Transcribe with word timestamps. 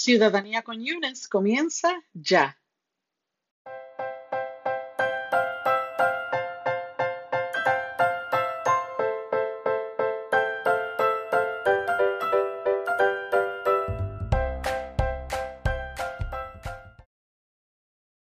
Ciudadanía 0.00 0.62
con 0.62 0.80
Yunes 0.80 1.26
comienza 1.26 1.92
ya. 2.14 2.56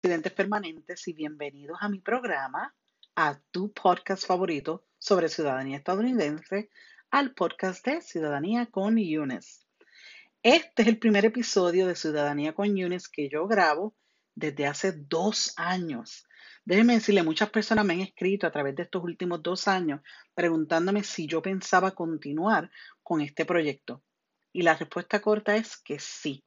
Residentes 0.03 0.33
permanentes 0.33 1.07
y 1.07 1.13
bienvenidos 1.13 1.79
a 1.81 1.89
mi 1.89 2.01
programa, 2.01 2.75
a 3.15 3.39
tu 3.53 3.73
podcast 3.73 4.27
favorito 4.27 4.85
sobre 4.99 5.29
ciudadanía 5.29 5.77
estadounidense, 5.77 6.71
al 7.13 7.35
podcast 7.35 7.87
de 7.87 8.01
Ciudadanía 8.01 8.67
con 8.67 8.97
Yunes. 8.97 9.65
Este 10.45 10.83
es 10.83 10.89
el 10.89 10.99
primer 10.99 11.25
episodio 11.25 11.87
de 11.87 11.95
Ciudadanía 11.95 12.53
con 12.53 12.75
Yunes 12.75 13.09
que 13.09 13.29
yo 13.29 13.46
grabo 13.46 13.95
desde 14.35 14.67
hace 14.67 14.91
dos 14.91 15.53
años. 15.57 16.27
Déjenme 16.64 16.95
decirle, 16.95 17.23
muchas 17.23 17.49
personas 17.50 17.85
me 17.85 17.93
han 17.93 18.00
escrito 18.00 18.49
a 18.49 18.50
través 18.50 18.75
de 18.75 18.83
estos 18.83 19.05
últimos 19.05 19.41
dos 19.41 19.69
años 19.69 20.00
preguntándome 20.35 21.05
si 21.05 21.29
yo 21.29 21.43
pensaba 21.43 21.93
continuar 21.93 22.73
con 23.05 23.21
este 23.21 23.45
proyecto. 23.45 24.03
Y 24.53 24.63
la 24.63 24.75
respuesta 24.75 25.23
corta 25.23 25.55
es 25.55 25.77
que 25.77 26.00
sí. 26.00 26.45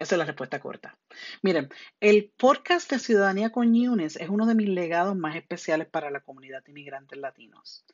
Esa 0.00 0.16
es 0.16 0.18
la 0.18 0.24
respuesta 0.24 0.58
corta. 0.58 0.98
Miren, 1.40 1.68
el 2.00 2.32
podcast 2.36 2.90
de 2.90 2.98
Ciudadanía 2.98 3.52
con 3.52 3.72
Yunes 3.72 4.16
es 4.16 4.28
uno 4.28 4.46
de 4.46 4.56
mis 4.56 4.68
legados 4.68 5.14
más 5.16 5.36
especiales 5.36 5.86
para 5.88 6.10
la 6.10 6.22
comunidad 6.22 6.64
de 6.64 6.72
inmigrantes 6.72 7.16
latinos. 7.16 7.86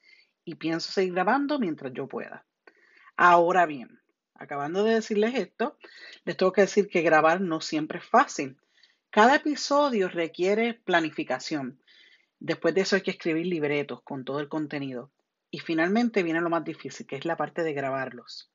Y 0.43 0.55
pienso 0.55 0.91
seguir 0.91 1.13
grabando 1.13 1.59
mientras 1.59 1.93
yo 1.93 2.09
pueda. 2.09 2.47
Ahora 3.17 3.67
bien, 3.67 4.01
Acabando 4.35 4.83
de 4.85 4.95
decirles 4.95 5.35
esto, 5.35 5.79
les 6.25 6.37
tengo 6.37 6.53
que 6.53 6.63
decir 6.63 6.89
que 6.89 7.03
grabar 7.03 7.41
no 7.41 7.61
siempre 7.61 7.99
es 7.99 8.05
fácil. 8.05 8.57
Cada 9.11 9.37
episodio 9.37 10.09
requiere 10.09 10.75
planificación. 10.75 11.81
Después 12.41 12.75
de 12.75 12.81
eso 12.83 12.97
hay 12.97 13.03
que 13.03 13.13
escribir 13.13 13.47
libretos 13.47 14.03
con 14.03 14.25
todo 14.25 14.41
el 14.41 14.49
contenido. 14.49 15.11
Y 15.51 15.61
finalmente 15.61 16.25
viene 16.25 16.41
lo 16.41 16.51
más 16.51 16.65
difícil, 16.65 17.07
que 17.07 17.17
es 17.17 17.25
la 17.25 17.37
parte 17.37 17.63
de 17.63 17.73
grabarlos. 17.73 18.51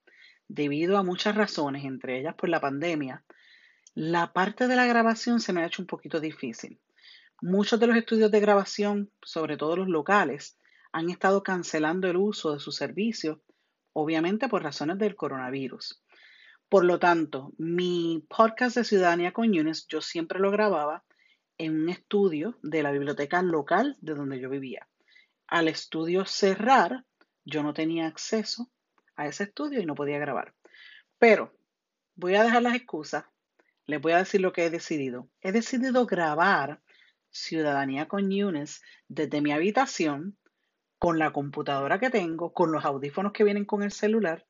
Debido 0.49 0.97
a 0.97 1.03
muchas 1.03 1.35
razones, 1.35 1.85
entre 1.85 2.19
ellas 2.19 2.35
por 2.35 2.49
la 2.49 2.59
pandemia, 2.59 3.23
la 3.95 4.33
parte 4.33 4.67
de 4.67 4.75
la 4.75 4.85
grabación 4.85 5.39
se 5.39 5.53
me 5.53 5.61
ha 5.61 5.67
hecho 5.67 5.81
un 5.81 5.87
poquito 5.87 6.19
difícil. 6.19 6.79
Muchos 7.41 7.79
de 7.79 7.87
los 7.87 7.95
estudios 7.95 8.29
de 8.31 8.41
grabación, 8.41 9.11
sobre 9.21 9.55
todo 9.55 9.77
los 9.77 9.87
locales, 9.87 10.57
han 10.91 11.09
estado 11.09 11.41
cancelando 11.41 12.09
el 12.09 12.17
uso 12.17 12.53
de 12.53 12.59
sus 12.59 12.75
servicios 12.75 13.39
obviamente 14.01 14.47
por 14.47 14.63
razones 14.63 14.97
del 14.97 15.15
coronavirus. 15.15 16.01
Por 16.69 16.85
lo 16.85 16.99
tanto, 16.99 17.53
mi 17.57 18.25
podcast 18.29 18.77
de 18.77 18.83
Ciudadanía 18.83 19.33
con 19.33 19.51
Yunes 19.51 19.87
yo 19.87 20.01
siempre 20.01 20.39
lo 20.39 20.51
grababa 20.51 21.03
en 21.57 21.81
un 21.81 21.89
estudio 21.89 22.57
de 22.61 22.83
la 22.83 22.91
biblioteca 22.91 23.41
local 23.41 23.97
de 24.01 24.13
donde 24.13 24.39
yo 24.39 24.49
vivía. 24.49 24.87
Al 25.47 25.67
estudio 25.67 26.25
cerrar, 26.25 27.05
yo 27.43 27.63
no 27.63 27.73
tenía 27.73 28.07
acceso 28.07 28.69
a 29.15 29.27
ese 29.27 29.43
estudio 29.43 29.81
y 29.81 29.85
no 29.85 29.95
podía 29.95 30.19
grabar. 30.19 30.53
Pero 31.17 31.53
voy 32.15 32.35
a 32.35 32.43
dejar 32.43 32.61
las 32.61 32.75
excusas, 32.75 33.25
les 33.85 33.99
voy 33.99 34.13
a 34.13 34.19
decir 34.19 34.39
lo 34.39 34.53
que 34.53 34.65
he 34.65 34.69
decidido. 34.69 35.27
He 35.41 35.51
decidido 35.51 36.05
grabar 36.05 36.81
Ciudadanía 37.31 38.07
con 38.07 38.29
Yunes 38.29 38.81
desde 39.07 39.41
mi 39.41 39.51
habitación 39.51 40.37
con 40.99 41.17
la 41.17 41.31
computadora 41.31 41.97
que 41.97 42.09
tengo, 42.09 42.53
con 42.53 42.71
los 42.71 42.85
audífonos 42.85 43.31
que 43.31 43.45
vienen 43.45 43.65
con 43.65 43.83
el 43.83 43.91
celular 43.91 44.45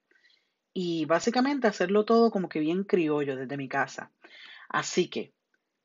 y 0.74 1.06
básicamente 1.06 1.68
hacerlo 1.68 2.06
todo 2.06 2.32
como 2.32 2.50
que 2.50 2.60
bien 2.60 2.84
criollo 2.84 3.36
desde 3.36 3.58
mi 3.58 3.70
casa. 3.70 4.12
Así 4.68 5.10
que, 5.10 5.34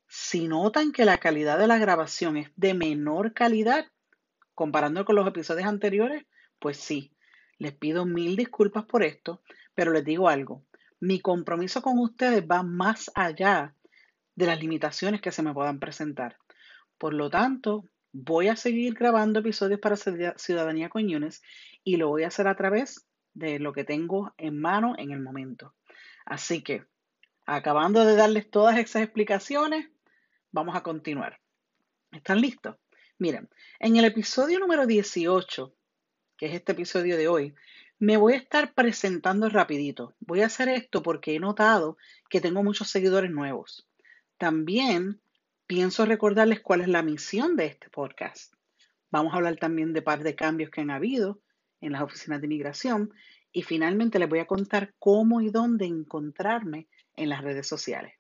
si 0.09 0.49
notan 0.49 0.93
que 0.93 1.05
la 1.05 1.19
calidad 1.19 1.59
de 1.59 1.67
la 1.67 1.79
grabación 1.79 2.37
es 2.37 2.51
de 2.57 2.75
menor 2.75 3.35
calidad 3.35 3.87
comparando 4.55 5.05
con 5.05 5.17
los 5.17 5.27
episodios 5.27 5.67
anteriores, 5.67 6.25
pues 6.59 6.79
sí, 6.79 7.13
les 7.59 7.73
pido 7.73 8.07
mil 8.07 8.37
disculpas 8.37 8.85
por 8.85 9.03
esto, 9.03 9.43
pero 9.75 9.93
les 9.93 10.05
digo 10.05 10.29
algo, 10.29 10.65
mi 11.01 11.21
compromiso 11.21 11.83
con 11.83 11.99
ustedes 11.99 12.45
va 12.51 12.63
más 12.63 13.11
allá 13.15 13.75
de 14.35 14.47
las 14.47 14.61
limitaciones 14.61 15.21
que 15.21 15.33
se 15.33 15.43
me 15.43 15.53
puedan 15.53 15.79
presentar. 15.79 16.39
Por 16.99 17.13
lo 17.13 17.29
tanto, 17.29 17.85
Voy 18.17 18.47
a 18.47 18.55
seguir 18.55 18.95
grabando 18.95 19.41
episodios 19.41 19.81
para 19.81 19.97
Ciudadanía 19.97 20.89
con 20.89 21.09
Yunes 21.09 21.43
y 21.83 21.97
lo 21.97 22.11
voy 22.11 22.23
a 22.23 22.29
hacer 22.29 22.47
a 22.47 22.55
través 22.55 23.05
de 23.33 23.59
lo 23.59 23.73
que 23.73 23.83
tengo 23.83 24.33
en 24.39 24.61
mano 24.61 24.95
en 24.97 25.11
el 25.11 25.19
momento. 25.19 25.75
Así 26.25 26.63
que, 26.63 26.85
acabando 27.45 28.05
de 28.05 28.15
darles 28.15 28.49
todas 28.49 28.79
esas 28.79 29.03
explicaciones, 29.03 29.89
vamos 30.53 30.77
a 30.77 30.85
continuar. 30.85 31.41
¿Están 32.13 32.41
listos? 32.41 32.77
Miren, 33.19 33.51
en 33.81 33.97
el 33.97 34.05
episodio 34.05 34.61
número 34.61 34.87
18, 34.87 35.75
que 36.37 36.47
es 36.47 36.55
este 36.55 36.71
episodio 36.71 37.17
de 37.17 37.27
hoy, 37.27 37.53
me 37.99 38.17
voy 38.17 38.35
a 38.35 38.37
estar 38.37 38.75
presentando 38.75 39.49
rapidito. 39.49 40.15
Voy 40.21 40.43
a 40.43 40.47
hacer 40.47 40.69
esto 40.69 41.03
porque 41.03 41.35
he 41.35 41.41
notado 41.41 41.97
que 42.31 42.41
tengo 42.41 42.63
muchos 42.63 42.89
seguidores 42.89 43.33
nuevos. 43.33 43.89
También 44.39 45.21
pienso 45.67 46.05
recordarles 46.05 46.61
cuál 46.61 46.83
es 46.83 46.89
la 46.89 47.03
misión 47.03 47.57
de 47.57 47.67
este 47.67 47.89
podcast. 47.89 48.53
Vamos 49.11 49.33
a 49.33 49.37
hablar 49.37 49.57
también 49.57 49.93
de 49.93 50.03
par 50.03 50.23
de 50.23 50.35
cambios 50.35 50.71
que 50.71 50.81
han 50.81 50.91
habido 50.91 51.41
en 51.81 51.93
las 51.93 52.03
oficinas 52.03 52.41
de 52.41 52.47
inmigración 52.47 53.13
y 53.53 53.63
finalmente 53.63 54.19
les 54.19 54.29
voy 54.29 54.41
a 54.41 54.47
contar 54.47 54.95
cómo 54.99 55.41
y 55.41 55.51
dónde 55.51 55.87
encontrarme 55.87 56.89
en 57.17 57.29
las 57.29 57.43
redes 57.43 57.67
sociales. 57.67 58.15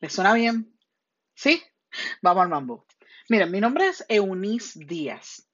¿Les 0.00 0.12
suena 0.12 0.34
bien? 0.34 0.76
¿Sí? 1.34 1.62
Vamos 2.22 2.42
al 2.42 2.50
mambo. 2.50 2.86
Miren, 3.28 3.50
mi 3.50 3.60
nombre 3.60 3.88
es 3.88 4.04
Eunice 4.08 4.84
Díaz. 4.84 5.48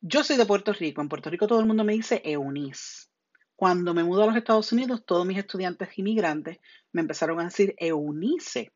Yo 0.00 0.22
soy 0.22 0.36
de 0.36 0.46
Puerto 0.46 0.72
Rico. 0.72 1.02
En 1.02 1.08
Puerto 1.08 1.28
Rico 1.28 1.48
todo 1.48 1.60
el 1.60 1.66
mundo 1.66 1.82
me 1.82 1.94
dice 1.94 2.22
Eunice. 2.24 3.08
Cuando 3.56 3.92
me 3.92 4.04
mudo 4.04 4.22
a 4.22 4.26
los 4.26 4.36
Estados 4.36 4.70
Unidos, 4.70 5.04
todos 5.04 5.26
mis 5.26 5.38
estudiantes 5.38 5.98
inmigrantes 5.98 6.58
me 6.92 7.00
empezaron 7.00 7.40
a 7.40 7.44
decir 7.44 7.74
Eunice 7.78 8.70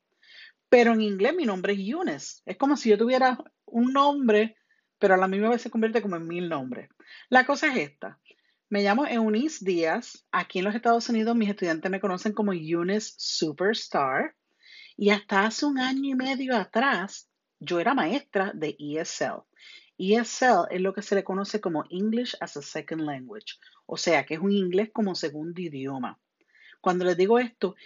pero 0.73 0.95
en 0.95 1.03
inglés 1.03 1.35
mi 1.37 1.45
nombre 1.45 1.75
es 1.75 1.81
Yunes. 1.81 2.43
Es 2.47 2.57
como 2.57 2.79
si 2.79 2.89
yo 2.89 2.97
tuviera 2.97 3.37
un 3.67 3.93
nombre, 3.93 4.57
pero 4.99 5.13
a 5.13 5.19
la 5.19 5.29
misma 5.29 5.51
vez 5.51 5.61
se 5.61 5.69
convierte 5.69 6.01
como 6.01 6.17
en 6.17 6.27
mil 6.27 6.49
nombres. 6.49 6.89
La 7.29 7.45
cosa 7.45 7.67
es 7.67 7.91
esta. 7.91 8.19
Me 8.71 8.83
llamo 8.83 9.05
Eunice 9.07 9.67
Díaz. 9.67 10.25
Aquí 10.33 10.61
en 10.61 10.65
los 10.65 10.75
Estados 10.75 11.11
Unidos 11.11 11.37
mis 11.37 11.51
estudiantes 11.51 11.91
me 11.91 12.01
conocen 12.01 12.33
como 12.33 12.55
Eunice 12.55 13.13
Superstar. 13.19 14.35
Y 14.97 15.11
hasta 15.11 15.45
hace 15.45 15.67
un 15.67 15.79
año 15.79 16.09
y 16.09 16.15
medio 16.15 16.57
atrás 16.57 17.29
yo 17.61 17.79
era 17.79 17.93
maestra 17.93 18.53
de 18.55 18.75
ESL. 18.79 19.43
ESL 19.99 20.69
es 20.71 20.81
lo 20.81 20.95
que 20.95 21.03
se 21.03 21.15
le 21.15 21.23
conoce 21.23 21.61
como 21.61 21.85
English 21.91 22.35
as 22.41 22.57
a 22.57 22.63
Second 22.63 23.03
Language, 23.03 23.59
o 23.85 23.99
sea 23.99 24.25
que 24.25 24.35
es 24.35 24.41
un 24.41 24.53
inglés 24.53 24.89
como 24.91 25.15
segundo 25.15 25.61
idioma. 25.61 26.19
Cuando 26.81 27.05
les 27.05 27.19
digo 27.19 27.39
esto, 27.39 27.77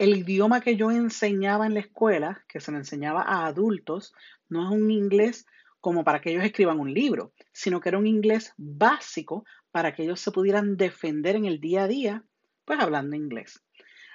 el 0.00 0.16
idioma 0.16 0.62
que 0.62 0.76
yo 0.76 0.90
enseñaba 0.90 1.66
en 1.66 1.74
la 1.74 1.80
escuela, 1.80 2.42
que 2.48 2.58
se 2.58 2.72
me 2.72 2.78
enseñaba 2.78 3.20
a 3.20 3.44
adultos, 3.44 4.14
no 4.48 4.64
es 4.64 4.70
un 4.70 4.90
inglés 4.90 5.44
como 5.78 6.04
para 6.04 6.22
que 6.22 6.30
ellos 6.30 6.42
escriban 6.42 6.80
un 6.80 6.94
libro, 6.94 7.34
sino 7.52 7.80
que 7.80 7.90
era 7.90 7.98
un 7.98 8.06
inglés 8.06 8.54
básico 8.56 9.44
para 9.70 9.94
que 9.94 10.04
ellos 10.04 10.18
se 10.18 10.32
pudieran 10.32 10.78
defender 10.78 11.36
en 11.36 11.44
el 11.44 11.60
día 11.60 11.82
a 11.82 11.86
día, 11.86 12.24
pues 12.64 12.80
hablando 12.80 13.14
inglés. 13.14 13.62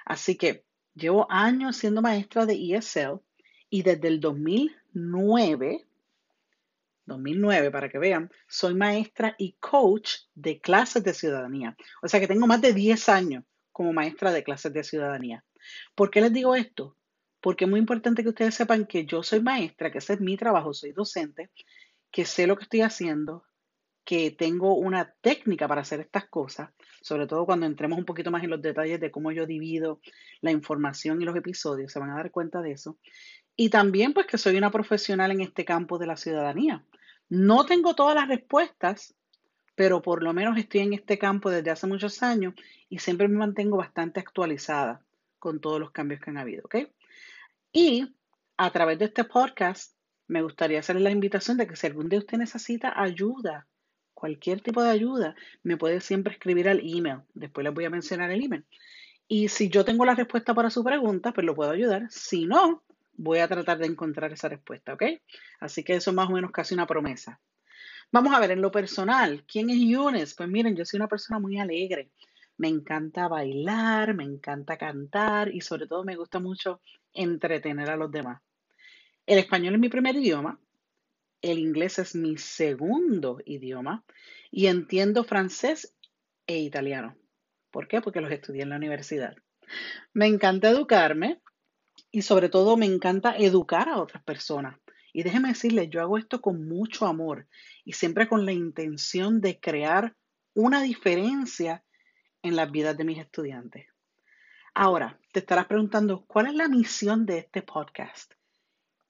Así 0.04 0.36
que 0.36 0.64
llevo 0.92 1.30
años 1.30 1.76
siendo 1.76 2.02
maestra 2.02 2.46
de 2.46 2.54
ESL 2.54 3.20
y 3.70 3.84
desde 3.84 4.08
el 4.08 4.18
2009, 4.18 5.86
2009 7.04 7.70
para 7.70 7.88
que 7.88 7.98
vean, 7.98 8.32
soy 8.48 8.74
maestra 8.74 9.36
y 9.38 9.52
coach 9.60 10.14
de 10.34 10.60
clases 10.60 11.04
de 11.04 11.14
ciudadanía. 11.14 11.76
O 12.02 12.08
sea 12.08 12.18
que 12.18 12.26
tengo 12.26 12.48
más 12.48 12.60
de 12.60 12.72
10 12.72 13.08
años 13.08 13.44
como 13.70 13.92
maestra 13.92 14.32
de 14.32 14.42
clases 14.42 14.72
de 14.72 14.82
ciudadanía. 14.82 15.44
¿Por 15.94 16.10
qué 16.10 16.20
les 16.20 16.32
digo 16.32 16.54
esto? 16.54 16.96
Porque 17.40 17.64
es 17.64 17.70
muy 17.70 17.80
importante 17.80 18.22
que 18.22 18.30
ustedes 18.30 18.54
sepan 18.54 18.86
que 18.86 19.06
yo 19.06 19.22
soy 19.22 19.40
maestra, 19.40 19.90
que 19.90 19.98
ese 19.98 20.14
es 20.14 20.20
mi 20.20 20.36
trabajo, 20.36 20.74
soy 20.74 20.92
docente, 20.92 21.50
que 22.10 22.24
sé 22.24 22.46
lo 22.46 22.56
que 22.56 22.64
estoy 22.64 22.80
haciendo, 22.80 23.44
que 24.06 24.30
tengo 24.30 24.74
una 24.76 25.12
técnica 25.20 25.66
para 25.66 25.80
hacer 25.80 26.00
estas 26.00 26.26
cosas, 26.28 26.70
sobre 27.02 27.26
todo 27.26 27.44
cuando 27.44 27.66
entremos 27.66 27.98
un 27.98 28.04
poquito 28.04 28.30
más 28.30 28.44
en 28.44 28.50
los 28.50 28.62
detalles 28.62 29.00
de 29.00 29.10
cómo 29.10 29.32
yo 29.32 29.46
divido 29.46 30.00
la 30.40 30.52
información 30.52 31.20
y 31.20 31.24
los 31.24 31.36
episodios, 31.36 31.92
se 31.92 31.98
van 31.98 32.10
a 32.10 32.16
dar 32.16 32.30
cuenta 32.30 32.62
de 32.62 32.70
eso. 32.72 32.98
Y 33.56 33.68
también 33.70 34.12
pues 34.12 34.26
que 34.26 34.38
soy 34.38 34.56
una 34.56 34.70
profesional 34.70 35.30
en 35.32 35.40
este 35.40 35.64
campo 35.64 35.98
de 35.98 36.06
la 36.06 36.16
ciudadanía. 36.16 36.84
No 37.28 37.66
tengo 37.66 37.94
todas 37.94 38.14
las 38.14 38.28
respuestas, 38.28 39.14
pero 39.74 40.02
por 40.02 40.22
lo 40.22 40.32
menos 40.32 40.56
estoy 40.56 40.82
en 40.82 40.92
este 40.92 41.18
campo 41.18 41.50
desde 41.50 41.70
hace 41.70 41.86
muchos 41.86 42.22
años 42.22 42.54
y 42.88 42.98
siempre 42.98 43.28
me 43.28 43.38
mantengo 43.38 43.76
bastante 43.76 44.20
actualizada 44.20 45.05
con 45.46 45.60
todos 45.60 45.78
los 45.78 45.92
cambios 45.92 46.20
que 46.20 46.30
han 46.30 46.38
habido, 46.38 46.62
¿ok? 46.64 46.88
Y 47.72 48.16
a 48.56 48.70
través 48.72 48.98
de 48.98 49.04
este 49.04 49.22
podcast 49.22 49.94
me 50.26 50.42
gustaría 50.42 50.80
hacerle 50.80 51.02
la 51.02 51.12
invitación 51.12 51.56
de 51.56 51.68
que 51.68 51.76
si 51.76 51.86
algún 51.86 52.08
día 52.08 52.18
usted 52.18 52.36
necesita 52.36 53.00
ayuda, 53.00 53.68
cualquier 54.12 54.60
tipo 54.60 54.82
de 54.82 54.90
ayuda, 54.90 55.36
me 55.62 55.76
puede 55.76 56.00
siempre 56.00 56.32
escribir 56.32 56.68
al 56.68 56.80
email. 56.80 57.20
Después 57.32 57.62
les 57.62 57.72
voy 57.72 57.84
a 57.84 57.90
mencionar 57.90 58.32
el 58.32 58.42
email. 58.42 58.64
Y 59.28 59.46
si 59.46 59.68
yo 59.68 59.84
tengo 59.84 60.04
la 60.04 60.16
respuesta 60.16 60.52
para 60.52 60.68
su 60.68 60.82
pregunta, 60.82 61.32
pues 61.32 61.46
lo 61.46 61.54
puedo 61.54 61.70
ayudar. 61.70 62.08
Si 62.10 62.44
no, 62.44 62.82
voy 63.12 63.38
a 63.38 63.46
tratar 63.46 63.78
de 63.78 63.86
encontrar 63.86 64.32
esa 64.32 64.48
respuesta, 64.48 64.94
¿ok? 64.94 65.04
Así 65.60 65.84
que 65.84 65.94
eso 65.94 66.10
es 66.10 66.16
más 66.16 66.28
o 66.28 66.32
menos 66.32 66.50
casi 66.50 66.74
una 66.74 66.88
promesa. 66.88 67.40
Vamos 68.10 68.34
a 68.34 68.40
ver, 68.40 68.50
en 68.50 68.62
lo 68.62 68.72
personal, 68.72 69.44
¿quién 69.46 69.70
es 69.70 69.78
Yunes? 69.78 70.34
Pues 70.34 70.48
miren, 70.48 70.74
yo 70.74 70.84
soy 70.84 70.98
una 70.98 71.06
persona 71.06 71.38
muy 71.38 71.60
alegre. 71.60 72.10
Me 72.58 72.68
encanta 72.68 73.28
bailar, 73.28 74.14
me 74.14 74.24
encanta 74.24 74.78
cantar 74.78 75.54
y 75.54 75.60
sobre 75.60 75.86
todo 75.86 76.04
me 76.04 76.16
gusta 76.16 76.40
mucho 76.40 76.80
entretener 77.12 77.90
a 77.90 77.96
los 77.96 78.10
demás. 78.10 78.40
El 79.26 79.38
español 79.38 79.74
es 79.74 79.80
mi 79.80 79.88
primer 79.88 80.16
idioma, 80.16 80.58
el 81.42 81.58
inglés 81.58 81.98
es 81.98 82.14
mi 82.14 82.38
segundo 82.38 83.38
idioma 83.44 84.04
y 84.50 84.66
entiendo 84.66 85.24
francés 85.24 85.94
e 86.46 86.58
italiano. 86.58 87.16
¿Por 87.70 87.88
qué? 87.88 88.00
Porque 88.00 88.20
los 88.20 88.32
estudié 88.32 88.62
en 88.62 88.70
la 88.70 88.76
universidad. 88.76 89.36
Me 90.12 90.26
encanta 90.26 90.70
educarme 90.70 91.40
y 92.10 92.22
sobre 92.22 92.48
todo 92.48 92.76
me 92.76 92.86
encanta 92.86 93.36
educar 93.36 93.88
a 93.88 94.00
otras 94.00 94.22
personas. 94.22 94.78
Y 95.12 95.22
déjeme 95.22 95.48
decirles, 95.48 95.88
yo 95.90 96.00
hago 96.00 96.18
esto 96.18 96.40
con 96.40 96.68
mucho 96.68 97.06
amor 97.06 97.46
y 97.84 97.92
siempre 97.92 98.28
con 98.28 98.44
la 98.44 98.52
intención 98.52 99.40
de 99.40 99.58
crear 99.60 100.14
una 100.54 100.82
diferencia 100.82 101.84
en 102.46 102.56
las 102.56 102.70
vidas 102.70 102.96
de 102.96 103.04
mis 103.04 103.18
estudiantes. 103.18 103.86
Ahora, 104.74 105.18
te 105.32 105.40
estarás 105.40 105.66
preguntando, 105.66 106.24
¿cuál 106.26 106.46
es 106.46 106.54
la 106.54 106.68
misión 106.68 107.26
de 107.26 107.38
este 107.38 107.62
podcast? 107.62 108.32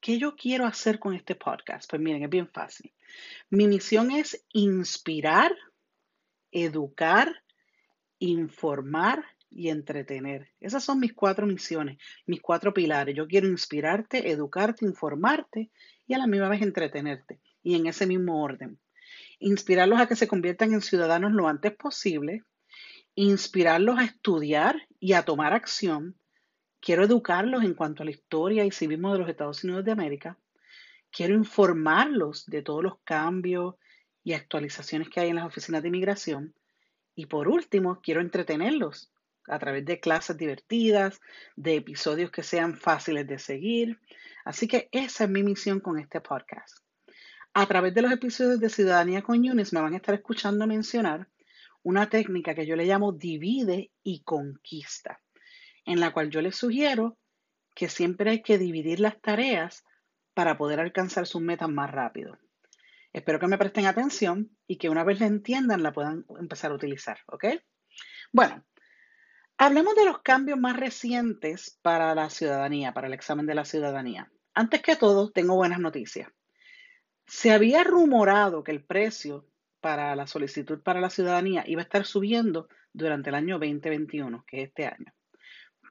¿Qué 0.00 0.18
yo 0.18 0.36
quiero 0.36 0.64
hacer 0.64 0.98
con 0.98 1.14
este 1.14 1.34
podcast? 1.34 1.90
Pues 1.90 2.00
miren, 2.00 2.22
es 2.22 2.30
bien 2.30 2.48
fácil. 2.48 2.92
Mi 3.50 3.66
misión 3.66 4.10
es 4.10 4.44
inspirar, 4.52 5.52
educar, 6.52 7.42
informar 8.18 9.24
y 9.50 9.70
entretener. 9.70 10.52
Esas 10.60 10.84
son 10.84 11.00
mis 11.00 11.14
cuatro 11.14 11.46
misiones, 11.46 11.98
mis 12.26 12.40
cuatro 12.40 12.72
pilares. 12.72 13.16
Yo 13.16 13.26
quiero 13.26 13.48
inspirarte, 13.48 14.30
educarte, 14.30 14.84
informarte 14.84 15.70
y 16.06 16.14
a 16.14 16.18
la 16.18 16.26
misma 16.26 16.48
vez 16.48 16.62
entretenerte. 16.62 17.40
Y 17.62 17.74
en 17.74 17.86
ese 17.86 18.06
mismo 18.06 18.42
orden. 18.42 18.78
Inspirarlos 19.40 19.98
a 19.98 20.06
que 20.06 20.14
se 20.14 20.28
conviertan 20.28 20.72
en 20.72 20.80
ciudadanos 20.80 21.32
lo 21.32 21.48
antes 21.48 21.74
posible. 21.74 22.44
Inspirarlos 23.18 23.98
a 23.98 24.04
estudiar 24.04 24.86
y 25.00 25.14
a 25.14 25.24
tomar 25.24 25.54
acción. 25.54 26.16
Quiero 26.80 27.02
educarlos 27.02 27.64
en 27.64 27.72
cuanto 27.72 28.02
a 28.02 28.04
la 28.04 28.10
historia 28.10 28.66
y 28.66 28.70
civismo 28.70 29.10
de 29.10 29.20
los 29.20 29.28
Estados 29.30 29.64
Unidos 29.64 29.86
de 29.86 29.92
América. 29.92 30.38
Quiero 31.10 31.32
informarlos 31.32 32.44
de 32.44 32.60
todos 32.60 32.84
los 32.84 32.98
cambios 33.04 33.76
y 34.22 34.34
actualizaciones 34.34 35.08
que 35.08 35.20
hay 35.20 35.30
en 35.30 35.36
las 35.36 35.46
oficinas 35.46 35.80
de 35.80 35.88
inmigración. 35.88 36.54
Y 37.14 37.24
por 37.24 37.48
último, 37.48 38.02
quiero 38.02 38.20
entretenerlos 38.20 39.10
a 39.48 39.58
través 39.58 39.86
de 39.86 39.98
clases 39.98 40.36
divertidas, 40.36 41.18
de 41.56 41.76
episodios 41.76 42.30
que 42.30 42.42
sean 42.42 42.76
fáciles 42.76 43.26
de 43.26 43.38
seguir. 43.38 43.98
Así 44.44 44.68
que 44.68 44.90
esa 44.92 45.24
es 45.24 45.30
mi 45.30 45.42
misión 45.42 45.80
con 45.80 45.98
este 45.98 46.20
podcast. 46.20 46.84
A 47.54 47.64
través 47.64 47.94
de 47.94 48.02
los 48.02 48.12
episodios 48.12 48.60
de 48.60 48.68
Ciudadanía 48.68 49.22
con 49.22 49.42
Yunis 49.42 49.72
me 49.72 49.80
van 49.80 49.94
a 49.94 49.96
estar 49.96 50.14
escuchando 50.14 50.66
mencionar 50.66 51.26
una 51.86 52.08
técnica 52.08 52.52
que 52.52 52.66
yo 52.66 52.74
le 52.74 52.84
llamo 52.84 53.12
divide 53.12 53.92
y 54.02 54.24
conquista, 54.24 55.20
en 55.84 56.00
la 56.00 56.12
cual 56.12 56.30
yo 56.30 56.42
les 56.42 56.56
sugiero 56.56 57.16
que 57.76 57.88
siempre 57.88 58.30
hay 58.30 58.42
que 58.42 58.58
dividir 58.58 58.98
las 58.98 59.20
tareas 59.20 59.84
para 60.34 60.58
poder 60.58 60.80
alcanzar 60.80 61.28
sus 61.28 61.40
metas 61.40 61.68
más 61.68 61.88
rápido. 61.92 62.38
Espero 63.12 63.38
que 63.38 63.46
me 63.46 63.56
presten 63.56 63.86
atención 63.86 64.50
y 64.66 64.78
que 64.78 64.88
una 64.88 65.04
vez 65.04 65.20
la 65.20 65.26
entiendan 65.26 65.84
la 65.84 65.92
puedan 65.92 66.26
empezar 66.40 66.72
a 66.72 66.74
utilizar, 66.74 67.18
¿ok? 67.28 67.44
Bueno, 68.32 68.64
Hablemos 69.58 69.94
de 69.94 70.04
los 70.04 70.20
cambios 70.20 70.58
más 70.58 70.76
recientes 70.76 71.78
para 71.80 72.14
la 72.14 72.28
ciudadanía, 72.28 72.92
para 72.92 73.06
el 73.06 73.14
examen 73.14 73.46
de 73.46 73.54
la 73.54 73.64
ciudadanía. 73.64 74.30
Antes 74.52 74.82
que 74.82 74.96
todo, 74.96 75.30
tengo 75.30 75.54
buenas 75.54 75.78
noticias. 75.78 76.28
Se 77.26 77.52
había 77.52 77.82
rumorado 77.82 78.62
que 78.62 78.72
el 78.72 78.84
precio 78.84 79.48
para 79.86 80.16
la 80.16 80.26
solicitud 80.26 80.80
para 80.80 81.00
la 81.00 81.10
ciudadanía 81.10 81.62
iba 81.64 81.80
a 81.80 81.84
estar 81.84 82.04
subiendo 82.04 82.68
durante 82.92 83.30
el 83.30 83.36
año 83.36 83.60
2021, 83.60 84.44
que 84.44 84.62
es 84.62 84.68
este 84.70 84.86
año. 84.86 85.14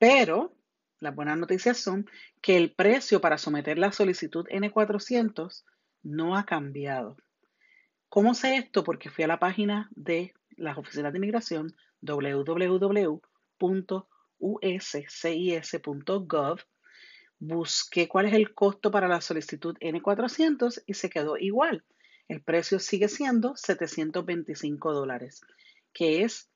Pero 0.01 0.53
las 0.99 1.15
buenas 1.15 1.37
noticias 1.37 1.77
son 1.77 2.05
que 2.41 2.57
el 2.57 2.73
precio 2.73 3.21
para 3.21 3.37
someter 3.37 3.77
la 3.77 3.93
solicitud 3.93 4.45
N400 4.49 5.63
no 6.03 6.35
ha 6.35 6.45
cambiado. 6.45 7.15
¿Cómo 8.09 8.33
sé 8.33 8.57
esto? 8.57 8.83
Porque 8.83 9.09
fui 9.09 9.23
a 9.23 9.27
la 9.27 9.39
página 9.39 9.89
de 9.95 10.33
las 10.57 10.77
oficinas 10.77 11.13
de 11.13 11.19
inmigración 11.19 11.73
www 12.01 13.21
.uscis.gov, 14.37 16.59
busqué 17.39 18.09
cuál 18.09 18.25
es 18.25 18.33
el 18.33 18.53
costo 18.53 18.91
para 18.91 19.07
la 19.07 19.21
solicitud 19.21 19.77
N400 19.79 20.83
y 20.85 20.95
se 20.95 21.09
quedó 21.09 21.37
igual. 21.37 21.85
El 22.27 22.41
precio 22.41 22.79
sigue 22.79 23.07
siendo 23.07 23.55
725 23.55 24.93
dólares, 24.93 25.41
que 25.93 26.23
es, 26.23 26.49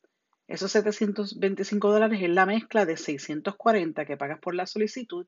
esos 0.47 0.71
725 0.71 1.91
dólares 1.91 2.19
es 2.21 2.29
la 2.29 2.45
mezcla 2.45 2.85
de 2.85 2.97
640 2.97 4.05
que 4.05 4.17
pagas 4.17 4.39
por 4.39 4.55
la 4.55 4.65
solicitud 4.65 5.27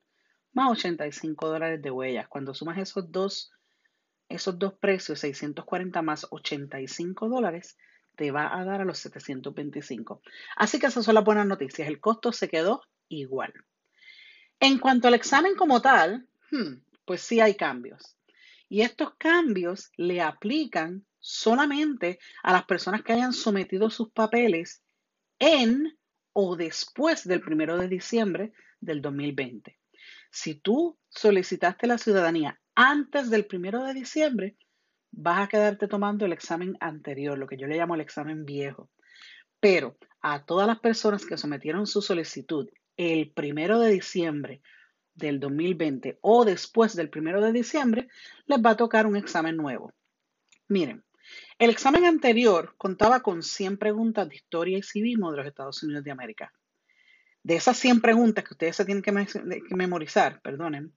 más 0.52 0.70
85 0.72 1.48
dólares 1.48 1.80
de 1.82 1.90
huellas. 1.90 2.28
Cuando 2.28 2.54
sumas 2.54 2.78
esos 2.78 3.10
dos, 3.10 3.52
esos 4.28 4.58
dos 4.58 4.74
precios, 4.74 5.20
640 5.20 6.02
más 6.02 6.26
85 6.30 7.28
dólares, 7.28 7.76
te 8.16 8.30
va 8.30 8.56
a 8.56 8.64
dar 8.64 8.80
a 8.80 8.84
los 8.84 8.98
725. 8.98 10.22
Así 10.56 10.78
que 10.78 10.86
esas 10.86 11.04
son 11.04 11.14
las 11.14 11.24
buenas 11.24 11.46
noticias. 11.46 11.88
El 11.88 12.00
costo 12.00 12.32
se 12.32 12.48
quedó 12.48 12.82
igual. 13.08 13.52
En 14.60 14.78
cuanto 14.78 15.08
al 15.08 15.14
examen 15.14 15.54
como 15.54 15.80
tal, 15.80 16.26
hmm, 16.50 16.74
pues 17.04 17.22
sí 17.22 17.40
hay 17.40 17.54
cambios. 17.54 18.16
Y 18.72 18.80
estos 18.80 19.16
cambios 19.18 19.92
le 19.98 20.22
aplican 20.22 21.04
solamente 21.18 22.18
a 22.42 22.54
las 22.54 22.64
personas 22.64 23.02
que 23.02 23.12
hayan 23.12 23.34
sometido 23.34 23.90
sus 23.90 24.10
papeles 24.12 24.82
en 25.38 25.98
o 26.32 26.56
después 26.56 27.28
del 27.28 27.42
primero 27.42 27.76
de 27.76 27.86
diciembre 27.86 28.54
del 28.80 29.02
2020. 29.02 29.78
Si 30.30 30.54
tú 30.54 30.98
solicitaste 31.10 31.86
la 31.86 31.98
ciudadanía 31.98 32.62
antes 32.74 33.28
del 33.28 33.44
primero 33.44 33.84
de 33.84 33.92
diciembre, 33.92 34.56
vas 35.10 35.40
a 35.40 35.48
quedarte 35.48 35.86
tomando 35.86 36.24
el 36.24 36.32
examen 36.32 36.74
anterior, 36.80 37.36
lo 37.36 37.46
que 37.46 37.58
yo 37.58 37.66
le 37.66 37.76
llamo 37.76 37.94
el 37.94 38.00
examen 38.00 38.46
viejo. 38.46 38.88
Pero 39.60 39.98
a 40.22 40.46
todas 40.46 40.66
las 40.66 40.80
personas 40.80 41.26
que 41.26 41.36
sometieron 41.36 41.86
su 41.86 42.00
solicitud 42.00 42.70
el 42.96 43.32
primero 43.32 43.78
de 43.80 43.90
diciembre 43.90 44.62
del 45.14 45.40
2020 45.40 46.18
o 46.20 46.44
después 46.44 46.96
del 46.96 47.10
primero 47.10 47.40
de 47.40 47.52
diciembre, 47.52 48.08
les 48.46 48.58
va 48.58 48.70
a 48.70 48.76
tocar 48.76 49.06
un 49.06 49.16
examen 49.16 49.56
nuevo. 49.56 49.92
Miren, 50.68 51.04
el 51.58 51.70
examen 51.70 52.04
anterior 52.04 52.74
contaba 52.76 53.20
con 53.20 53.42
100 53.42 53.78
preguntas 53.78 54.28
de 54.28 54.36
historia 54.36 54.78
y 54.78 54.82
civismo 54.82 55.30
de 55.30 55.38
los 55.38 55.46
Estados 55.46 55.82
Unidos 55.82 56.04
de 56.04 56.10
América. 56.10 56.52
De 57.42 57.56
esas 57.56 57.76
100 57.78 58.00
preguntas 58.00 58.44
que 58.44 58.54
ustedes 58.54 58.76
se 58.76 58.84
tienen 58.84 59.02
que, 59.02 59.12
que 59.12 59.74
memorizar, 59.74 60.40
perdonen, 60.42 60.94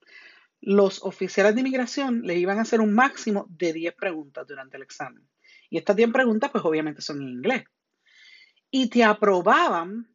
los 0.60 1.02
oficiales 1.02 1.54
de 1.54 1.60
inmigración 1.60 2.22
le 2.22 2.36
iban 2.36 2.58
a 2.58 2.62
hacer 2.62 2.80
un 2.80 2.94
máximo 2.94 3.46
de 3.50 3.72
10 3.72 3.94
preguntas 3.94 4.46
durante 4.46 4.76
el 4.76 4.82
examen. 4.82 5.28
Y 5.68 5.78
estas 5.78 5.96
10 5.96 6.12
preguntas, 6.12 6.50
pues 6.50 6.64
obviamente 6.64 7.02
son 7.02 7.20
en 7.20 7.28
inglés. 7.28 7.64
Y 8.70 8.88
te 8.88 9.04
aprobaban 9.04 10.08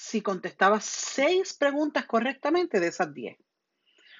si 0.00 0.22
contestabas 0.22 0.86
6 0.86 1.52
preguntas 1.58 2.06
correctamente 2.06 2.80
de 2.80 2.86
esas 2.86 3.12
10. 3.12 3.36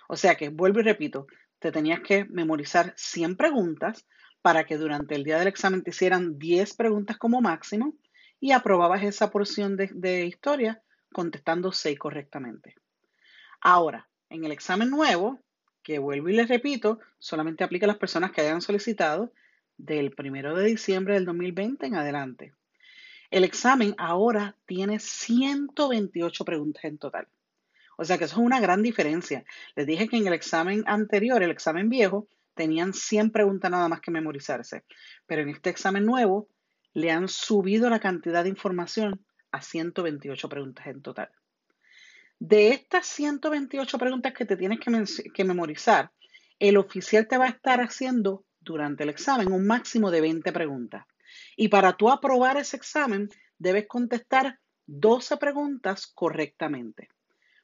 O 0.09 0.17
sea 0.17 0.35
que, 0.35 0.51
vuelvo 0.51 0.81
y 0.81 0.83
repito, 0.83 1.27
te 1.59 1.73
tenías 1.73 2.01
que 2.01 2.27
memorizar 2.27 2.93
100 2.99 3.37
preguntas 3.37 4.07
para 4.43 4.65
que 4.65 4.77
durante 4.77 5.15
el 5.15 5.25
día 5.25 5.39
del 5.39 5.49
examen 5.49 5.83
te 5.83 5.89
hicieran 5.89 6.39
10 6.39 6.75
preguntas 6.75 7.17
como 7.17 7.41
máximo 7.41 7.95
y 8.41 8.53
aprobabas 8.53 9.03
esa 9.05 9.31
porción 9.31 9.79
de, 9.79 9.89
de 9.95 10.27
historia 10.27 10.83
contestando 11.15 11.73
6 11.73 11.99
correctamente. 11.99 12.75
Ahora, 13.63 14.07
en 14.29 14.45
el 14.45 14.53
examen 14.53 14.91
nuevo, 14.91 15.41
que 15.83 15.99
vuelvo 15.99 16.29
y 16.29 16.35
les 16.35 16.49
repito, 16.49 17.01
solamente 17.19 17.65
aplica 17.65 17.87
a 17.87 17.89
las 17.89 17.99
personas 17.99 18.33
que 18.33 18.43
hayan 18.43 18.61
solicitado 18.61 19.33
del 19.79 20.15
1 20.17 20.55
de 20.57 20.65
diciembre 20.67 21.15
del 21.15 21.25
2020 21.25 21.87
en 21.87 21.95
adelante. 21.95 22.53
El 23.31 23.45
examen 23.45 23.95
ahora 23.97 24.57
tiene 24.67 24.99
128 24.99 26.45
preguntas 26.45 26.85
en 26.85 26.99
total. 26.99 27.29
O 27.97 28.05
sea 28.05 28.19
que 28.19 28.25
eso 28.25 28.37
es 28.37 28.47
una 28.47 28.61
gran 28.61 28.83
diferencia. 28.83 29.45
Les 29.77 29.87
dije 29.87 30.09
que 30.09 30.17
en 30.17 30.27
el 30.27 30.33
examen 30.33 30.83
anterior, 30.87 31.43
el 31.43 31.51
examen 31.51 31.89
viejo, 31.89 32.29
tenían 32.55 32.93
100 32.93 33.31
preguntas 33.31 33.71
nada 33.71 33.89
más 33.89 34.01
que 34.01 34.11
memorizarse. 34.11 34.85
Pero 35.27 35.43
en 35.43 35.51
este 35.51 35.71
examen 35.71 36.05
nuevo 36.05 36.49
le 36.93 37.11
han 37.11 37.29
subido 37.29 37.89
la 37.89 38.01
cantidad 38.01 38.43
de 38.43 38.51
información 38.51 39.25
a 39.53 39.63
128 39.63 40.49
preguntas 40.49 40.87
en 40.87 41.03
total. 41.03 41.31
De 42.39 42.71
estas 42.71 43.07
128 43.07 43.99
preguntas 43.99 44.33
que 44.33 44.47
te 44.47 44.57
tienes 44.57 44.81
que, 44.81 45.45
memorizar, 45.45 46.11
el 46.59 46.79
oficial 46.79 47.29
te 47.29 47.37
va 47.37 47.45
a 47.45 47.51
estar 47.51 47.81
haciendo 47.81 48.45
durante 48.61 49.05
el 49.05 49.11
examen 49.11 49.53
un 49.53 49.67
máximo 49.67 50.11
de 50.11 50.23
20 50.23 50.51
preguntas. 50.53 51.05
Y 51.57 51.69
para 51.69 51.95
tú 51.95 52.11
aprobar 52.11 52.57
ese 52.57 52.77
examen, 52.77 53.29
debes 53.59 53.87
contestar 53.87 54.59
12 54.87 55.37
preguntas 55.37 56.07
correctamente. 56.07 57.09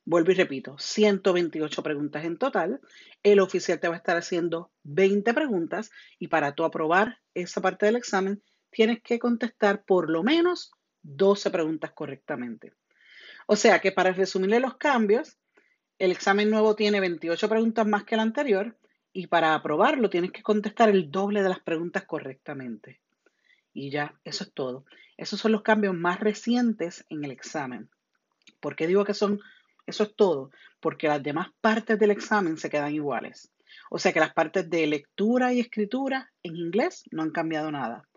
Vuelvo 0.05 0.31
y 0.31 0.35
repito, 0.35 0.77
128 0.79 1.83
preguntas 1.83 2.25
en 2.25 2.39
total. 2.39 2.81
El 3.25 3.41
oficial 3.41 3.81
te 3.81 3.89
va 3.89 3.95
a 3.95 3.97
estar 3.97 4.17
haciendo 4.17 4.71
20 4.85 5.35
preguntas 5.35 5.91
y 6.21 6.29
para 6.29 6.55
tú 6.55 6.65
aprobar 6.65 7.19
esa 7.35 7.61
parte 7.61 7.87
del 7.87 7.97
examen 7.97 8.41
tienes 8.71 9.03
que 9.03 9.19
contestar 9.19 9.85
por 9.85 10.09
lo 10.09 10.23
menos 10.23 10.71
12 11.03 11.51
preguntas 11.51 11.91
correctamente. 11.93 12.73
O 13.47 13.57
sea 13.57 13.81
que 13.81 13.91
para 13.91 14.13
resumirle 14.13 14.61
los 14.61 14.77
cambios, 14.77 15.39
el 15.99 16.13
examen 16.13 16.51
nuevo 16.51 16.77
tiene 16.77 17.01
28 17.01 17.49
preguntas 17.49 17.87
más 17.87 18.05
que 18.05 18.15
el 18.15 18.21
anterior 18.21 18.79
y 19.13 19.29
para 19.29 19.55
aprobarlo 19.55 20.11
tienes 20.11 20.31
que 20.31 20.43
contestar 20.43 20.89
el 20.89 21.11
doble 21.11 21.43
de 21.43 21.49
las 21.49 21.61
preguntas 21.61 22.05
correctamente. 22.05 23.01
Y 23.77 23.91
ya, 23.91 24.19
eso 24.25 24.45
es 24.45 24.53
todo. 24.53 24.87
Esos 25.17 25.39
son 25.39 25.53
los 25.53 25.63
cambios 25.63 25.95
más 25.95 26.19
recientes 26.21 27.05
en 27.11 27.25
el 27.25 27.31
examen. 27.31 27.91
¿Por 28.61 28.75
qué 28.75 28.87
digo 28.87 29.05
que 29.05 29.15
son 29.15 29.41
eso 29.87 30.03
es 30.03 30.17
todo, 30.17 30.51
porque 30.81 31.09
las 31.09 31.23
demás 31.23 31.49
partes 31.61 31.99
del 31.99 32.11
examen 32.11 32.57
se 32.57 32.69
quedan 32.69 32.93
iguales. 32.93 33.53
O 33.91 33.99
sea 33.99 34.13
que 34.13 34.21
las 34.21 34.35
partes 34.35 34.69
de 34.69 34.87
lectura 34.87 35.53
y 35.53 35.61
escritura 35.61 36.33
en 36.43 36.57
inglés 36.57 37.05
no 37.13 37.23
han 37.23 37.31
cambiado 37.31 37.71
nada. 37.71 38.09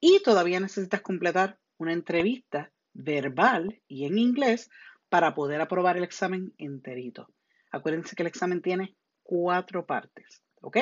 Y 0.00 0.22
todavía 0.22 0.60
necesitas 0.60 1.00
completar 1.00 1.58
una 1.76 1.92
entrevista 1.92 2.70
verbal 2.92 3.80
y 3.88 4.04
en 4.04 4.18
inglés 4.18 4.70
para 5.08 5.34
poder 5.34 5.60
aprobar 5.60 5.96
el 5.96 6.04
examen 6.04 6.54
enterito. 6.56 7.28
Acuérdense 7.70 8.14
que 8.14 8.22
el 8.22 8.28
examen 8.28 8.62
tiene 8.62 8.94
cuatro 9.22 9.86
partes, 9.86 10.42
¿ok? 10.60 10.78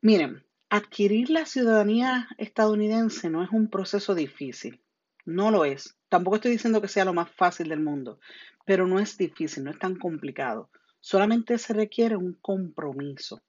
Miren, 0.00 0.44
adquirir 0.72 1.28
la 1.28 1.44
ciudadanía 1.44 2.28
estadounidense 2.38 3.28
no 3.28 3.44
es 3.44 3.50
un 3.50 3.68
proceso 3.68 4.14
difícil, 4.14 4.80
no 5.26 5.50
lo 5.50 5.66
es. 5.66 5.98
Tampoco 6.08 6.36
estoy 6.36 6.52
diciendo 6.52 6.80
que 6.80 6.88
sea 6.88 7.04
lo 7.04 7.12
más 7.12 7.30
fácil 7.30 7.68
del 7.68 7.80
mundo, 7.80 8.18
pero 8.64 8.86
no 8.86 8.98
es 8.98 9.18
difícil, 9.18 9.64
no 9.64 9.70
es 9.70 9.78
tan 9.78 9.96
complicado. 9.96 10.70
Solamente 10.98 11.58
se 11.58 11.74
requiere 11.74 12.16
un 12.16 12.38
compromiso, 12.40 13.42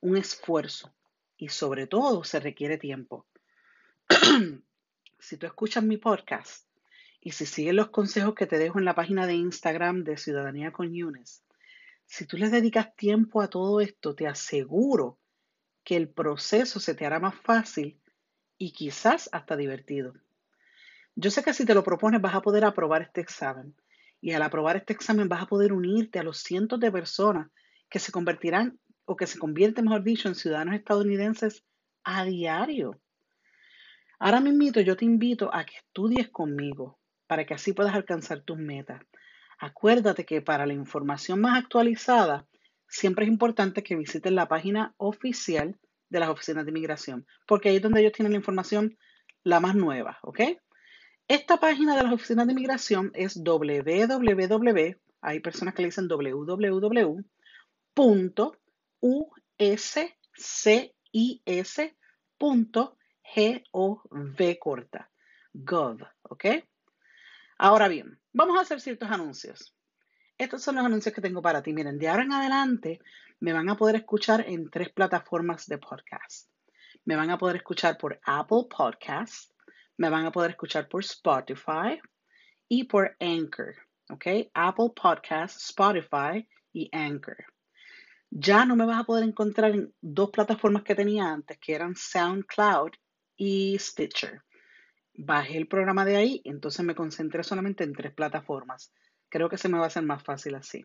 un 0.00 0.16
esfuerzo 0.16 0.94
y 1.36 1.50
sobre 1.50 1.86
todo 1.86 2.24
se 2.24 2.40
requiere 2.40 2.78
tiempo. 2.78 3.26
si 5.18 5.36
tú 5.36 5.44
escuchas 5.44 5.84
mi 5.84 5.98
podcast 5.98 6.66
y 7.20 7.32
si 7.32 7.44
sigues 7.44 7.74
los 7.74 7.90
consejos 7.90 8.34
que 8.34 8.46
te 8.46 8.56
dejo 8.56 8.78
en 8.78 8.86
la 8.86 8.94
página 8.94 9.26
de 9.26 9.34
Instagram 9.34 10.04
de 10.04 10.16
Ciudadanía 10.16 10.72
con 10.72 10.94
Yunes, 10.94 11.44
si 12.06 12.24
tú 12.24 12.38
le 12.38 12.48
dedicas 12.48 12.96
tiempo 12.96 13.42
a 13.42 13.48
todo 13.48 13.82
esto, 13.82 14.14
te 14.14 14.26
aseguro 14.26 15.18
que 15.84 15.96
el 15.96 16.08
proceso 16.08 16.80
se 16.80 16.94
te 16.94 17.06
hará 17.06 17.20
más 17.20 17.34
fácil 17.34 18.00
y 18.58 18.72
quizás 18.72 19.28
hasta 19.32 19.56
divertido. 19.56 20.14
Yo 21.14 21.30
sé 21.30 21.42
que 21.42 21.52
si 21.52 21.66
te 21.66 21.74
lo 21.74 21.82
propones 21.82 22.20
vas 22.20 22.34
a 22.34 22.42
poder 22.42 22.64
aprobar 22.64 23.02
este 23.02 23.20
examen 23.20 23.74
y 24.20 24.32
al 24.32 24.42
aprobar 24.42 24.76
este 24.76 24.92
examen 24.92 25.28
vas 25.28 25.42
a 25.42 25.46
poder 25.46 25.72
unirte 25.72 26.18
a 26.18 26.22
los 26.22 26.38
cientos 26.38 26.78
de 26.80 26.92
personas 26.92 27.50
que 27.90 27.98
se 27.98 28.12
convertirán 28.12 28.78
o 29.04 29.16
que 29.16 29.26
se 29.26 29.38
convierten, 29.38 29.84
mejor 29.84 30.04
dicho, 30.04 30.28
en 30.28 30.34
ciudadanos 30.34 30.74
estadounidenses 30.74 31.64
a 32.04 32.24
diario. 32.24 33.00
Ahora 34.18 34.40
mismo 34.40 34.80
yo 34.80 34.96
te 34.96 35.04
invito 35.04 35.52
a 35.52 35.64
que 35.64 35.76
estudies 35.76 36.28
conmigo 36.30 36.98
para 37.26 37.44
que 37.44 37.54
así 37.54 37.72
puedas 37.72 37.94
alcanzar 37.94 38.40
tus 38.42 38.56
metas. 38.56 39.02
Acuérdate 39.58 40.24
que 40.24 40.40
para 40.40 40.66
la 40.66 40.72
información 40.72 41.40
más 41.40 41.58
actualizada, 41.58 42.46
siempre 42.92 43.24
es 43.24 43.30
importante 43.30 43.82
que 43.82 43.96
visites 43.96 44.30
la 44.30 44.46
página 44.46 44.94
oficial 44.98 45.78
de 46.10 46.20
las 46.20 46.28
oficinas 46.28 46.64
de 46.64 46.70
inmigración, 46.70 47.26
porque 47.46 47.70
ahí 47.70 47.76
es 47.76 47.82
donde 47.82 48.00
ellos 48.00 48.12
tienen 48.12 48.32
la 48.32 48.38
información 48.38 48.98
la 49.44 49.60
más 49.60 49.74
nueva, 49.74 50.18
¿ok? 50.22 50.40
Esta 51.26 51.58
página 51.58 51.96
de 51.96 52.02
las 52.02 52.12
oficinas 52.12 52.46
de 52.46 52.52
inmigración 52.52 53.10
es 53.14 53.42
www, 53.42 55.00
hay 55.22 55.40
personas 55.40 55.74
que 55.74 55.82
le 55.82 55.88
dicen 55.88 56.06
www.uscis.gov 56.06 57.38
corta, 64.60 65.10
gov, 65.54 66.02
¿ok? 66.24 66.44
Ahora 67.56 67.88
bien, 67.88 68.20
vamos 68.32 68.58
a 68.58 68.62
hacer 68.62 68.80
ciertos 68.80 69.10
anuncios. 69.10 69.74
Estos 70.42 70.60
son 70.60 70.74
los 70.74 70.84
anuncios 70.84 71.14
que 71.14 71.20
tengo 71.20 71.40
para 71.40 71.62
ti. 71.62 71.72
Miren, 71.72 72.00
de 72.00 72.08
ahora 72.08 72.24
en 72.24 72.32
adelante 72.32 73.00
me 73.38 73.52
van 73.52 73.68
a 73.68 73.76
poder 73.76 73.94
escuchar 73.94 74.44
en 74.48 74.68
tres 74.70 74.90
plataformas 74.90 75.68
de 75.68 75.78
podcast. 75.78 76.50
Me 77.04 77.14
van 77.14 77.30
a 77.30 77.38
poder 77.38 77.54
escuchar 77.54 77.96
por 77.96 78.18
Apple 78.24 78.64
Podcasts, 78.68 79.54
me 79.98 80.10
van 80.10 80.26
a 80.26 80.32
poder 80.32 80.50
escuchar 80.50 80.88
por 80.88 81.02
Spotify 81.02 82.00
y 82.66 82.82
por 82.82 83.16
Anchor, 83.20 83.76
¿ok? 84.10 84.50
Apple 84.52 84.90
Podcasts, 85.00 85.64
Spotify 85.66 86.44
y 86.72 86.90
Anchor. 86.90 87.36
Ya 88.28 88.64
no 88.64 88.74
me 88.74 88.84
vas 88.84 88.98
a 88.98 89.04
poder 89.04 89.22
encontrar 89.22 89.70
en 89.70 89.94
dos 90.00 90.30
plataformas 90.30 90.82
que 90.82 90.96
tenía 90.96 91.32
antes, 91.32 91.56
que 91.58 91.72
eran 91.72 91.94
SoundCloud 91.94 92.90
y 93.36 93.78
Stitcher. 93.78 94.42
Bajé 95.14 95.56
el 95.58 95.68
programa 95.68 96.04
de 96.04 96.16
ahí, 96.16 96.42
entonces 96.44 96.84
me 96.84 96.96
concentré 96.96 97.44
solamente 97.44 97.84
en 97.84 97.92
tres 97.92 98.12
plataformas. 98.12 98.92
Creo 99.32 99.48
que 99.48 99.56
se 99.56 99.70
me 99.70 99.78
va 99.78 99.84
a 99.84 99.86
hacer 99.86 100.02
más 100.02 100.22
fácil 100.22 100.56
así. 100.56 100.84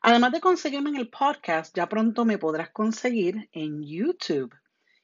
Además 0.00 0.30
de 0.30 0.40
conseguirme 0.40 0.90
en 0.90 0.96
el 0.96 1.10
podcast, 1.10 1.74
ya 1.74 1.88
pronto 1.88 2.24
me 2.24 2.38
podrás 2.38 2.70
conseguir 2.70 3.48
en 3.50 3.82
YouTube 3.82 4.54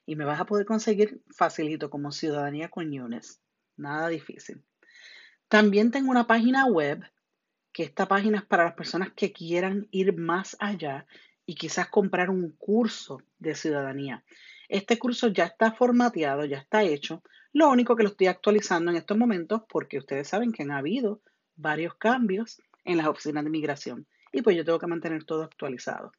y 0.05 0.15
me 0.15 0.23
vas 0.23 0.39
a 0.39 0.45
poder 0.45 0.65
conseguir 0.65 1.21
facilito 1.35 1.89
como 1.89 2.13
Ciudadanía 2.13 2.69
con 2.69 2.93
Yunes. 2.93 3.41
Nada 3.75 4.07
difícil. 4.07 4.63
También 5.49 5.91
tengo 5.91 6.11
una 6.11 6.27
página 6.27 6.65
web, 6.65 7.03
que 7.73 7.83
esta 7.83 8.07
página 8.07 8.37
es 8.37 8.45
para 8.45 8.63
las 8.63 8.75
personas 8.75 9.11
que 9.13 9.33
quieran 9.33 9.89
ir 9.91 10.17
más 10.17 10.55
allá 10.61 11.05
y 11.45 11.55
quizás 11.55 11.89
comprar 11.89 12.29
un 12.29 12.51
curso 12.51 13.21
de 13.37 13.53
ciudadanía. 13.53 14.23
Este 14.69 14.97
curso 14.97 15.27
ya 15.27 15.43
está 15.43 15.73
formateado, 15.73 16.45
ya 16.45 16.59
está 16.59 16.83
hecho. 16.83 17.21
Lo 17.51 17.69
único 17.69 17.97
que 17.97 18.03
lo 18.03 18.09
estoy 18.09 18.27
actualizando 18.27 18.91
en 18.91 18.97
estos 18.97 19.17
momentos 19.17 19.63
porque 19.67 19.97
ustedes 19.97 20.29
saben 20.29 20.53
que 20.53 20.63
han 20.63 20.71
habido 20.71 21.19
varios 21.55 21.95
cambios 21.95 22.61
en 22.83 22.97
las 22.97 23.07
oficinas 23.07 23.43
de 23.43 23.49
migración 23.49 24.07
y 24.31 24.41
pues 24.41 24.55
yo 24.55 24.65
tengo 24.65 24.79
que 24.79 24.87
mantener 24.87 25.23
todo 25.23 25.43
actualizado. 25.43 26.11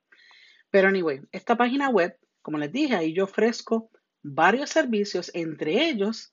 Pero 0.71 0.89
anyway, 0.89 1.21
esta 1.33 1.57
página 1.57 1.89
web 1.89 2.19
como 2.47 2.59
les 2.59 2.71
dije, 2.71 2.95
ahí 2.95 3.13
yo 3.13 3.25
ofrezco 3.25 3.91
varios 4.23 4.71
servicios, 4.71 5.33
entre 5.35 5.89
ellos 5.89 6.33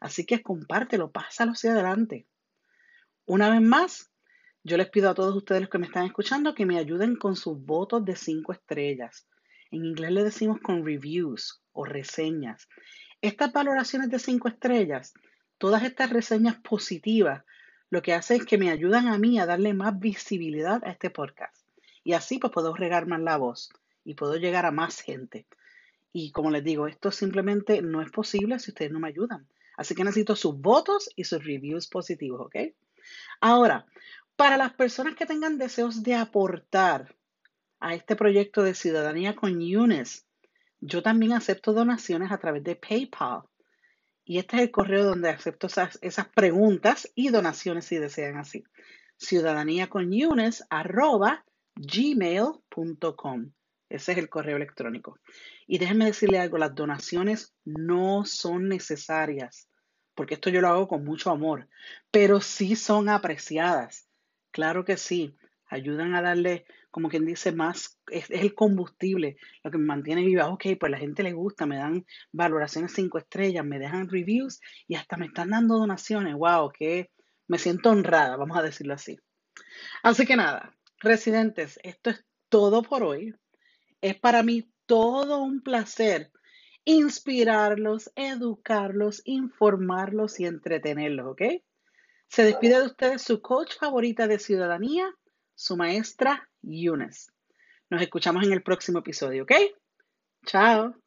Así 0.00 0.26
que 0.26 0.42
compártelo, 0.42 1.12
pásalo 1.12 1.52
hacia 1.52 1.71
adelante. 1.71 2.26
Una 3.26 3.49
vez 3.49 3.61
más, 3.61 4.11
yo 4.64 4.76
les 4.76 4.90
pido 4.90 5.09
a 5.09 5.14
todos 5.14 5.37
ustedes 5.37 5.61
los 5.61 5.71
que 5.71 5.78
me 5.78 5.87
están 5.87 6.04
escuchando 6.04 6.52
que 6.52 6.66
me 6.66 6.80
ayuden 6.80 7.14
con 7.14 7.37
sus 7.37 7.64
votos 7.64 8.04
de 8.04 8.16
cinco 8.16 8.52
estrellas. 8.52 9.28
En 9.73 9.87
inglés 9.87 10.12
le 10.12 10.23
decimos 10.23 10.61
con 10.61 10.85
reviews 10.85 11.62
o 11.73 11.87
reseñas. 11.87 12.69
Estas 13.23 13.55
valoraciones 13.55 14.11
de 14.11 14.19
cinco 14.19 14.49
estrellas, 14.49 15.14
todas 15.57 15.83
estas 15.83 16.11
reseñas 16.11 16.57
positivas, 16.57 17.43
lo 17.88 18.02
que 18.02 18.12
hace 18.12 18.37
es 18.37 18.45
que 18.45 18.59
me 18.59 18.71
ayudan 18.71 19.09
a 19.09 19.17
mí 19.17 19.38
a 19.38 19.47
darle 19.47 19.73
más 19.73 19.99
visibilidad 19.99 20.85
a 20.85 20.91
este 20.91 21.09
podcast. 21.09 21.57
Y 22.05 22.12
así 22.12 22.38
pues 22.38 22.52
puedo 22.52 22.75
regar 22.75 23.07
más 23.07 23.21
la 23.21 23.38
voz 23.38 23.71
y 24.05 24.12
puedo 24.12 24.37
llegar 24.37 24.67
a 24.67 24.73
más 24.73 25.00
gente. 25.00 25.47
Y 26.12 26.33
como 26.33 26.50
les 26.50 26.62
digo, 26.62 26.87
esto 26.87 27.11
simplemente 27.11 27.81
no 27.81 28.02
es 28.02 28.11
posible 28.11 28.59
si 28.59 28.73
ustedes 28.73 28.93
no 28.93 29.00
me 29.00 29.09
ayudan. 29.09 29.47
Así 29.79 29.95
que 29.95 30.05
necesito 30.05 30.37
sus 30.37 30.61
votos 30.61 31.09
y 31.17 31.25
sus 31.25 31.43
reviews 31.43 31.87
positivos, 31.87 32.43
¿ok? 32.43 32.57
Ahora, 33.41 33.87
para 34.37 34.59
las 34.59 34.75
personas 34.75 35.14
que 35.14 35.25
tengan 35.25 35.57
deseos 35.57 36.02
de 36.02 36.14
aportar 36.14 37.14
a 37.82 37.94
este 37.94 38.16
proyecto 38.16 38.62
de 38.62 38.74
ciudadanía 38.74 39.34
con 39.34 39.56
UNES, 39.56 40.24
yo 40.80 41.02
también 41.02 41.32
acepto 41.32 41.72
donaciones 41.72 42.32
a 42.32 42.38
través 42.38 42.64
de 42.64 42.76
PayPal. 42.76 43.42
Y 44.24 44.38
este 44.38 44.56
es 44.56 44.62
el 44.62 44.70
correo 44.70 45.04
donde 45.04 45.30
acepto 45.30 45.66
esas, 45.66 46.28
preguntas 46.34 47.10
y 47.14 47.30
donaciones 47.30 47.84
si 47.84 47.98
desean 47.98 48.36
así. 48.36 48.64
Ciudadanía 49.16 49.88
con 49.88 50.10
arroba 50.70 51.44
gmail.com. 51.74 53.52
Ese 53.88 54.12
es 54.12 54.18
el 54.18 54.28
correo 54.28 54.56
electrónico. 54.56 55.18
Y 55.66 55.78
déjenme 55.78 56.06
decirle 56.06 56.38
algo, 56.38 56.58
las 56.58 56.74
donaciones 56.74 57.54
no 57.64 58.24
son 58.24 58.68
necesarias, 58.68 59.68
porque 60.14 60.34
esto 60.34 60.50
yo 60.50 60.60
lo 60.60 60.68
hago 60.68 60.88
con 60.88 61.04
mucho 61.04 61.30
amor, 61.30 61.68
pero 62.10 62.40
sí 62.40 62.76
son 62.76 63.08
apreciadas. 63.08 64.08
Claro 64.50 64.84
que 64.84 64.96
sí, 64.96 65.36
ayudan 65.66 66.14
a 66.14 66.22
darle, 66.22 66.64
como 66.92 67.08
quien 67.08 67.25
dice, 67.25 67.52
más, 67.52 67.99
es, 68.11 68.30
el 68.30 68.54
combustible, 68.54 69.38
lo 69.64 69.70
que 69.70 69.78
me 69.78 69.87
mantiene 69.87 70.22
viva. 70.22 70.49
Ok, 70.49 70.66
pues 70.78 70.92
la 70.92 70.99
gente 70.99 71.22
le 71.22 71.32
gusta, 71.32 71.66
me 71.66 71.76
dan 71.76 72.04
valoraciones 72.32 72.92
cinco 72.92 73.18
estrellas, 73.18 73.64
me 73.64 73.78
dejan 73.78 74.11
reviews 74.11 74.61
y 74.87 74.94
hasta 74.94 75.16
me 75.16 75.26
están 75.26 75.50
dando 75.50 75.78
donaciones. 75.78 76.34
Wow, 76.34 76.70
que 76.70 77.11
me 77.49 77.58
siento 77.58 77.90
honrada, 77.90 78.37
vamos 78.37 78.58
a 78.58 78.62
decirlo 78.62 78.92
así. 78.92 79.18
Así 80.02 80.26
que 80.26 80.37
nada, 80.37 80.76
residentes, 80.99 81.80
esto 81.82 82.11
es 82.11 82.25
todo 82.50 82.82
por 82.82 83.02
hoy. 83.02 83.34
Es 84.02 84.20
para 84.20 84.42
mí 84.42 84.70
todo 84.84 85.42
un 85.42 85.62
placer 85.62 86.30
inspirarlos, 86.84 88.12
educarlos, 88.16 89.22
informarlos 89.25 90.40
y 90.40 90.44
entretenerlos, 90.44 91.26
¿ok? 91.28 91.42
Se 92.28 92.44
despide 92.44 92.80
de 92.80 92.87
ustedes 92.87 93.22
su 93.22 93.40
coach 93.40 93.78
favorita 93.78 94.26
de 94.26 94.38
ciudadanía, 94.38 95.08
su 95.54 95.76
maestra 95.76 96.50
Yunes. 96.62 97.33
Nos 97.90 98.02
escuchamos 98.02 98.45
en 98.45 98.52
el 98.52 98.62
próximo 98.62 99.00
episodio, 99.00 99.42
¿ok? 99.45 99.52
Chao. 100.47 101.01